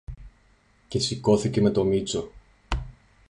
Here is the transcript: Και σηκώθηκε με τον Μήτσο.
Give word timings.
Και 0.87 0.99
σηκώθηκε 0.99 1.61
με 1.61 1.69
τον 1.69 1.87
Μήτσο. 1.87 2.31